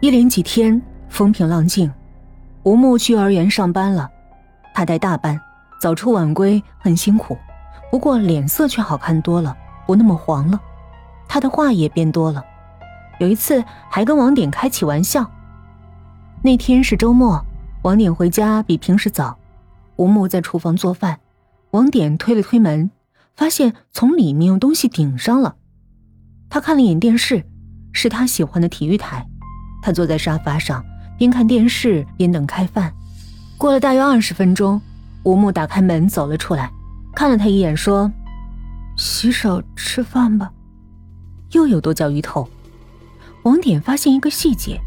[0.00, 1.90] 一连几天风平浪静，
[2.64, 4.10] 吴木去幼儿园上班了。
[4.74, 5.40] 他带大班，
[5.80, 7.36] 早出晚归，很辛苦，
[7.90, 9.56] 不过脸色却好看多了，
[9.86, 10.60] 不那么黄了。
[11.26, 12.44] 他的话也变多了，
[13.18, 15.28] 有一次还跟王典开起玩笑。
[16.42, 17.42] 那天是周末，
[17.82, 19.38] 王典回家比平时早，
[19.96, 21.18] 吴木在厨房做饭，
[21.70, 22.90] 王典推了推门，
[23.34, 25.56] 发现从里面用东西顶上了。
[26.50, 27.46] 他看了眼电视，
[27.92, 29.26] 是他喜欢的体育台。
[29.86, 30.84] 他坐在沙发上，
[31.16, 32.92] 边看电视边等开饭。
[33.56, 34.82] 过了大约二十分钟，
[35.22, 36.68] 吴木打开门走了出来，
[37.14, 38.10] 看了他一眼，说
[38.98, 40.50] ：“洗手吃饭吧。”
[41.54, 42.48] 又有剁椒鱼头。
[43.44, 44.80] 王典发现一个细节：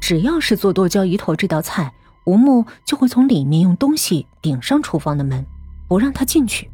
[0.00, 1.92] 只要是做剁椒鱼头这道菜，
[2.24, 5.46] 吴木就会从里面用东西顶上厨房的门，
[5.86, 6.68] 不让他进去。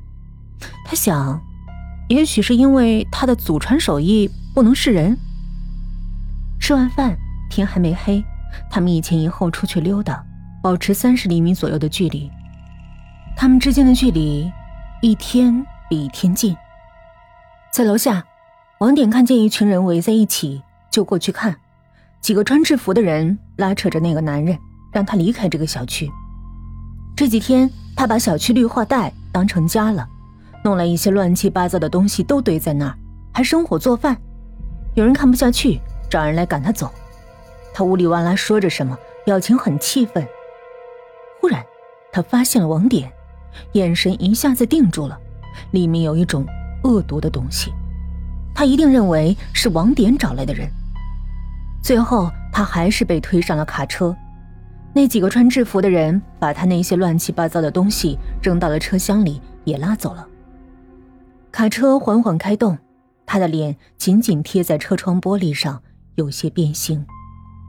[0.87, 1.39] 他想，
[2.09, 5.19] 也许是因为他的祖传手艺不能示人。
[6.59, 7.19] 吃完饭。
[7.51, 8.25] 天还没黑，
[8.71, 10.25] 他们一前一后出去溜达，
[10.63, 12.31] 保持三十厘米左右的距离。
[13.37, 14.51] 他们之间的距离，
[15.03, 16.57] 一天比一天近。
[17.73, 18.25] 在楼下，
[18.79, 21.55] 王典看见一群人围在一起，就过去看。
[22.21, 24.59] 几个穿制服的人拉扯着那个男人，
[24.93, 26.11] 让他离开这个小区。
[27.17, 30.07] 这几天，他把小区绿化带当成家了，
[30.63, 32.95] 弄来一些乱七八糟的东西都堆在那儿，
[33.33, 34.17] 还生火做饭。
[34.95, 36.93] 有人看不下去，找人来赶他走。
[37.73, 40.27] 他呜里哇啦说着什么，表情很气愤。
[41.41, 41.65] 忽然，
[42.13, 43.11] 他发现了网点，
[43.73, 45.19] 眼神一下子定住了，
[45.71, 46.45] 里面有一种
[46.85, 47.73] 恶毒的东西。
[48.55, 50.69] 他一定认为是网点找来的人。
[51.83, 54.15] 最后，他还是被推上了卡车。
[54.93, 60.27] 那几个穿制服的人把他那些乱七八糟的东西扔到了车厢里，也拉走了。
[61.53, 62.77] 卡车缓缓开动，
[63.25, 65.81] 他的脸紧紧贴在车窗玻璃上，
[66.17, 67.07] 有些变形。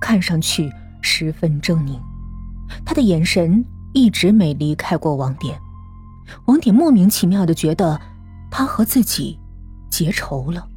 [0.01, 0.69] 看上去
[1.01, 1.97] 十分狰狞，
[2.83, 3.63] 他的眼神
[3.93, 5.57] 一直没离开过王典。
[6.45, 8.01] 王典莫名其妙的觉得
[8.49, 9.39] 他和自己
[9.89, 10.67] 结仇了。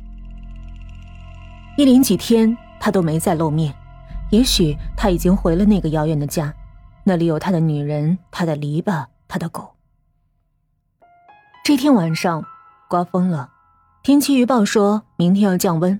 [1.76, 3.74] 一连几天他都没再露面，
[4.30, 6.54] 也许他已经回了那个遥远的家，
[7.02, 9.74] 那里有他的女人、他的篱笆、他的狗。
[11.64, 12.44] 这天晚上
[12.88, 13.50] 刮风了，
[14.02, 15.98] 天气预报说明天要降温。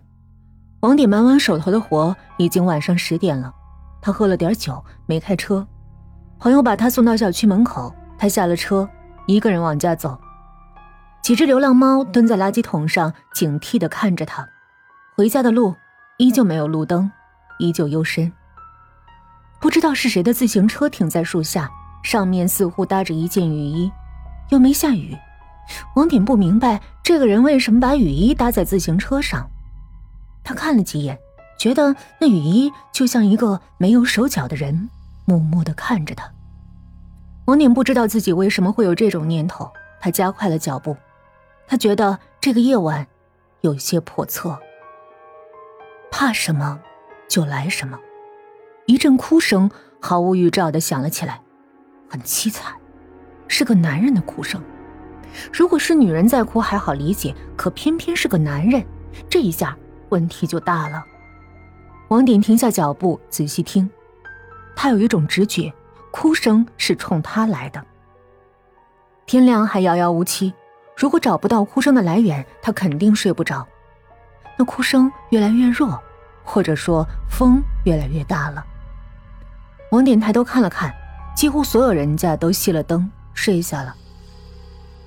[0.85, 3.51] 王典忙完手头的活，已经晚上十点了。
[4.03, 5.67] 他喝了点酒，没开车。
[6.39, 8.87] 朋友把他送到小区门口，他下了车，
[9.27, 10.21] 一个人往家走。
[11.23, 14.47] 几只流浪猫蹲在垃圾桶上，警惕地看着他。
[15.17, 15.75] 回家的路
[16.19, 17.11] 依旧没有路灯，
[17.59, 18.31] 依旧幽深。
[19.63, 21.71] 不知道是谁的自行车停在树下，
[22.03, 23.91] 上面似乎搭着一件雨衣，
[24.51, 25.17] 又没下雨。
[25.97, 29.49] 王典不明白这个人为什么把雨衣搭在自行车上。
[30.45, 31.19] 他看了几眼，
[31.59, 34.91] 觉得那雨衣就像一个没有手脚的人，
[35.25, 36.31] 默默的看着他。
[37.47, 40.97] 王典不知道自己为什么会有这种念头，他加快了脚步。
[41.67, 43.07] 他觉得这个夜晚
[43.63, 44.59] 有些叵测。
[46.11, 46.79] 怕什么，
[47.29, 47.99] 就来什么。
[48.87, 51.41] 一阵哭声毫无预兆的响了起来，
[52.09, 52.75] 很凄惨，
[53.49, 54.63] 是个男人的哭声。
[55.53, 58.85] 如果是女人在哭还好理解，可偏偏是个男人，
[59.29, 59.77] 这一下。
[60.15, 61.05] 问题就大了。
[62.07, 63.91] 王典停下脚步，仔细听，
[64.77, 65.73] 他有一种直觉，
[66.13, 67.85] 哭声是冲他来的。
[69.27, 70.55] 天亮还遥遥无期，
[70.97, 73.67] 如果找不到哭声的来源，他肯定睡不着。
[74.57, 76.01] 那哭声越来越弱，
[76.45, 78.65] 或者说风越来越大了。
[79.91, 80.95] 王典抬头看了看，
[81.35, 83.93] 几乎所有人家都熄了灯，睡下了。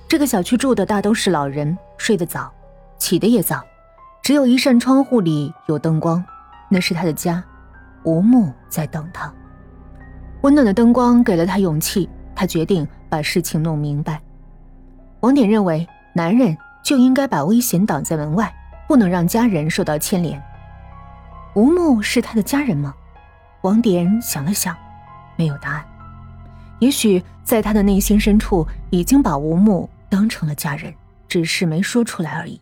[0.06, 2.52] 这个小区住的大都是老人，睡得早，
[2.98, 3.64] 起得也早。
[4.28, 6.22] 只有一扇窗户里有灯光，
[6.68, 7.42] 那是他的家。
[8.02, 9.32] 吴木在等他。
[10.42, 14.20] 温暖的灯光给了他勇气，他决定把事情弄明白。
[15.20, 18.54] 王典认为，男人就应该把危险挡在门外，
[18.86, 20.38] 不能让家人受到牵连。
[21.54, 22.92] 吴木是他的家人吗？
[23.62, 24.76] 王典想了想，
[25.36, 25.82] 没有答案。
[26.80, 30.92] 也许在他的内心深处，已经把吴木当成了家人，
[31.26, 32.60] 只是没说出来而已。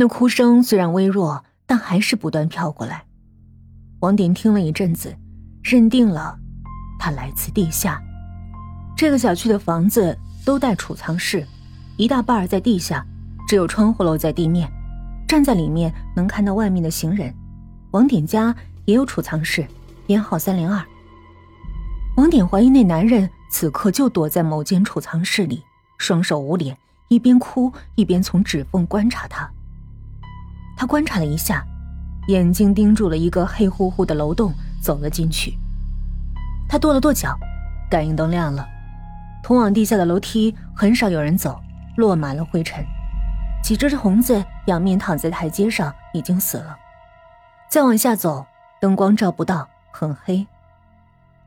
[0.00, 3.02] 那哭声虽然微弱，但还是不断飘过来。
[3.98, 5.12] 王典听了一阵子，
[5.60, 6.38] 认定了，
[7.00, 8.00] 他来自地下。
[8.96, 11.44] 这个小区的房子都带储藏室，
[11.96, 13.04] 一大半在地下，
[13.48, 14.70] 只有窗户露在地面。
[15.26, 17.34] 站在里面能看到外面的行人。
[17.90, 18.54] 王典家
[18.84, 19.66] 也有储藏室，
[20.06, 20.80] 编号三零二。
[22.16, 25.64] 王典怀疑那男人此刻就躲在某间储藏室里，
[25.98, 26.78] 双手捂脸，
[27.08, 29.50] 一边哭一边从指缝观察他。
[30.78, 31.66] 他观察了一下，
[32.28, 35.58] 眼睛盯住了一个黑乎乎的楼洞，走了进去。
[36.68, 37.36] 他跺了跺脚，
[37.90, 38.64] 感应灯亮了。
[39.42, 41.60] 通往地下的楼梯很少有人走，
[41.96, 42.84] 落满了灰尘。
[43.60, 46.76] 几只虫子仰面躺在台阶上，已经死了。
[47.68, 48.46] 再往下走，
[48.80, 50.46] 灯光照不到，很黑。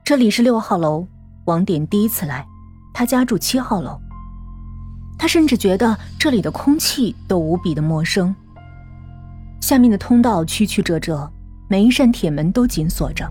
[0.04, 1.08] 这里是六号楼，
[1.46, 2.46] 王典第一次来，
[2.94, 3.98] 他家住七号楼。
[5.18, 8.36] 他甚至觉得这里的空气都无比的陌生。
[9.62, 11.32] 下面的通道曲曲折折，
[11.70, 13.26] 每一扇铁门都紧锁着，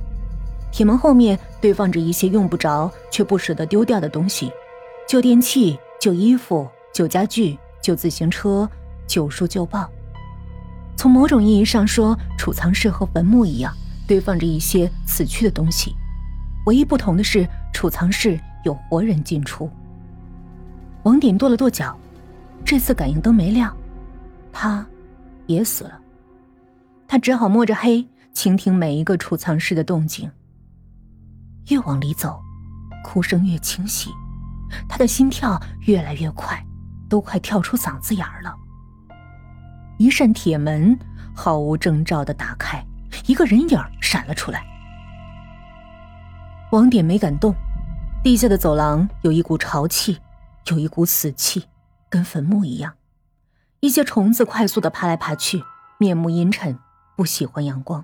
[0.73, 4.51] 铁门后面堆放着一些用不着却不舍得丢掉的东西：
[5.07, 8.67] 旧电器、旧衣服、旧家具、旧自行车、
[9.07, 9.91] 旧书旧报。
[10.97, 13.75] 从某种意义上说，储藏室和坟墓一样，
[14.07, 15.95] 堆放着一些死去的东西。
[16.67, 19.69] 唯一不同的是，储藏室有活人进出。
[21.03, 21.99] 王典跺了跺脚，
[22.65, 23.77] 这次感应灯没亮，
[24.53, 24.87] 他
[25.47, 25.99] 也死了。
[27.11, 30.31] 他只好摸着黑，倾听每一个储藏室的动静。
[31.67, 32.41] 越往里走，
[33.03, 34.11] 哭声越清晰，
[34.89, 36.65] 他的心跳越来越快，
[37.09, 38.55] 都快跳出嗓子眼儿了。
[39.99, 40.97] 一扇铁门
[41.35, 42.81] 毫无征兆的打开，
[43.27, 44.65] 一个人影闪了出来。
[46.71, 47.53] 王典没敢动，
[48.23, 50.17] 地下的走廊有一股潮气，
[50.67, 51.65] 有一股死气，
[52.09, 52.95] 跟坟墓一样。
[53.81, 55.65] 一些虫子快速的爬来爬去，
[55.99, 56.79] 面目阴沉。
[57.21, 58.03] 不喜欢阳光，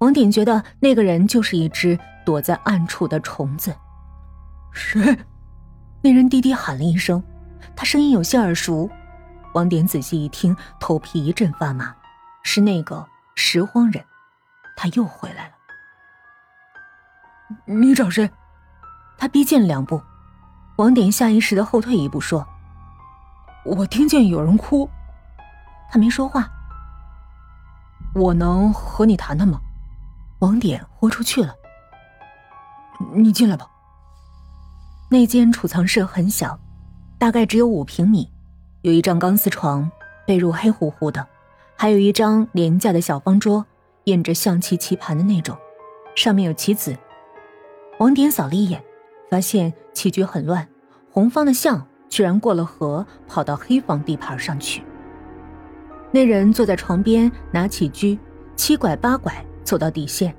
[0.00, 3.74] 王典觉得那个人就是一只躲在暗处的虫子。
[4.70, 5.18] 谁？
[6.02, 7.22] 那人低低喊了一声，
[7.74, 8.90] 他声音有些耳熟。
[9.54, 11.96] 王典仔细一听，头皮一阵发麻，
[12.42, 14.04] 是那个拾荒人，
[14.76, 15.54] 他又回来了。
[17.64, 18.30] 你找谁？
[19.16, 20.02] 他逼近两步，
[20.76, 22.46] 王典下意识的后退一步，说
[23.64, 24.86] ：“我听见有人哭。”
[25.90, 26.46] 他没说话。
[28.14, 29.60] 我能和你谈谈吗？
[30.40, 31.54] 王典豁出去了。
[33.14, 33.68] 你进来吧。
[35.10, 36.58] 那间储藏室很小，
[37.18, 38.30] 大概只有五平米，
[38.82, 39.90] 有一张钢丝床，
[40.26, 41.26] 被褥黑乎乎的，
[41.76, 43.64] 还有一张廉价的小方桌，
[44.04, 45.56] 印着象棋棋盘的那种，
[46.16, 46.96] 上面有棋子。
[47.98, 48.82] 王典扫了一眼，
[49.30, 50.68] 发现棋局很乱，
[51.10, 54.84] 红方的象居然过了河，跑到黑方地盘上去。
[56.10, 58.18] 那人坐在床边，拿起狙，
[58.56, 60.34] 七拐八拐走到底线。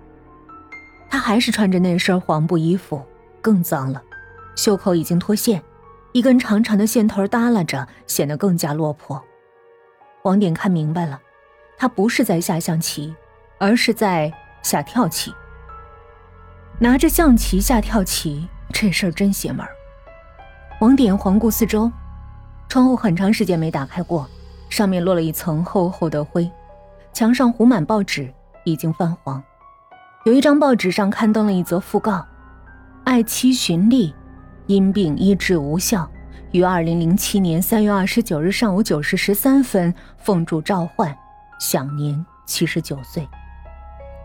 [1.09, 3.01] 他还是穿着那身黄布衣服，
[3.41, 4.01] 更脏了，
[4.55, 5.61] 袖口已经脱线，
[6.11, 9.23] 一根长长的线头耷拉着，显得更加落魄。
[10.23, 11.19] 王典看明白了，
[11.77, 13.15] 他不是在下象棋，
[13.57, 14.31] 而是在
[14.61, 15.33] 下跳棋。
[16.79, 19.65] 拿着象棋下跳棋，这事儿真邪门。
[20.81, 21.91] 王典环顾四周，
[22.67, 24.29] 窗户很长时间没打开过。
[24.69, 26.49] 上面落了一层厚厚的灰，
[27.11, 28.31] 墙上糊满报纸，
[28.63, 29.41] 已经泛黄。
[30.25, 32.25] 有一张报纸上刊登了一则讣告：
[33.03, 34.13] 爱妻寻丽，
[34.67, 36.09] 因病医治无效，
[36.51, 41.15] 于二零零七年三月二十九日上午九时十三分奉主召唤，
[41.59, 43.27] 享年七十九岁。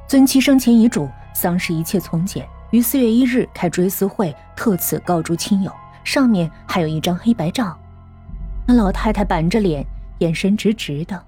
[0.07, 5.73] 遵其生前遗嘱，丧事一切从简，于四月一日开追思会，特此告诸亲友。
[6.05, 7.75] 上面还有一张黑白照，
[8.67, 9.83] 那老太太板着脸。
[10.19, 11.27] 眼神直直的，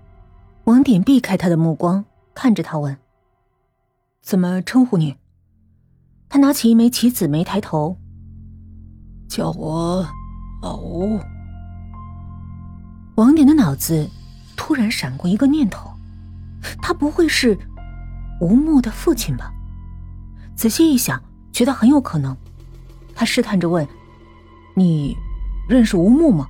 [0.64, 2.04] 王典避开他的目光，
[2.34, 2.96] 看着他问
[4.22, 5.16] ：“怎么称呼你？”
[6.28, 7.98] 他拿起一枚棋子，没抬头
[9.28, 10.06] ：“叫我
[10.62, 11.20] 老吴。”
[13.16, 14.08] 王典的脑子
[14.56, 15.90] 突然闪过一个念头：
[16.82, 17.58] 他不会是
[18.40, 19.52] 吴木的父亲吧？
[20.54, 21.22] 仔细一想，
[21.52, 22.36] 觉得很有可能。
[23.14, 23.86] 他试探着问
[24.74, 25.16] ：“你
[25.68, 26.48] 认识吴木吗？”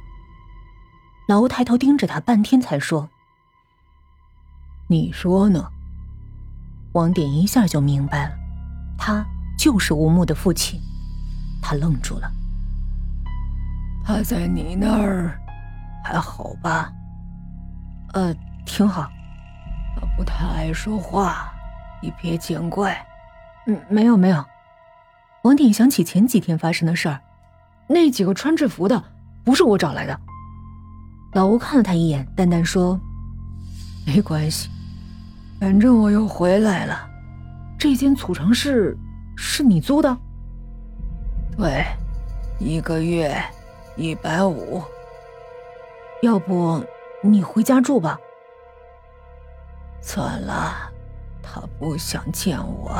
[1.27, 3.09] 老吴抬头盯着他，半天才说
[4.89, 5.69] ：“你说呢？”
[6.95, 8.35] 王典一下就明白了，
[8.97, 9.27] 他
[9.59, 10.81] 就是吴木的父亲。
[11.61, 12.31] 他愣住了。
[14.05, 15.37] 他在你那儿
[16.05, 16.93] 还好吧？
[18.15, 18.33] 呃，
[18.65, 19.11] 挺好。
[19.97, 21.53] 他不太爱说话，
[22.01, 23.05] 你别见怪。
[23.67, 24.45] 嗯，没有没有。
[25.43, 27.21] 王典想起前几天发生的事儿，
[27.89, 29.03] 那几个穿制服的
[29.45, 30.21] 不是我找来的。
[31.33, 32.99] 老吴看了他一眼，淡淡说
[34.07, 34.71] ：“没关系，
[35.61, 37.07] 反正我又回来了。
[37.79, 38.97] 这间储藏室
[39.37, 40.17] 是你租的？
[41.59, 41.85] 对，
[42.59, 43.39] 一个月
[43.97, 44.83] 一百五。
[46.23, 46.83] 要不
[47.23, 48.19] 你回家住吧？
[50.01, 50.91] 算了，
[51.43, 52.97] 他不想见我。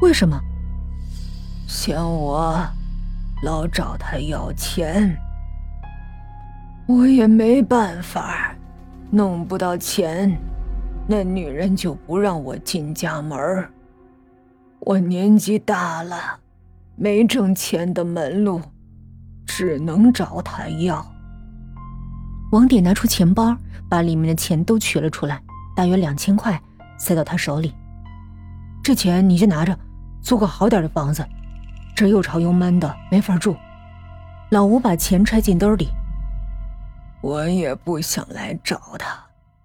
[0.00, 0.40] 为什么？
[1.68, 2.60] 嫌我
[3.44, 5.16] 老找他要钱。”
[6.88, 8.56] 我也没办法，
[9.10, 10.34] 弄不到钱，
[11.06, 13.38] 那女人就不让我进家门
[14.80, 16.16] 我年纪大了，
[16.96, 18.62] 没挣钱的门路，
[19.44, 21.04] 只能找她要。
[22.52, 23.54] 王典拿出钱包，
[23.86, 25.38] 把里面的钱都取了出来，
[25.76, 26.58] 大约两千块，
[26.96, 27.74] 塞到他手里。
[28.82, 29.78] 这钱你就拿着，
[30.22, 31.22] 租个好点的房子，
[31.94, 33.54] 这又潮又闷的，没法住。
[34.48, 35.86] 老吴把钱揣进兜里。
[37.20, 39.27] 我也不想来找他。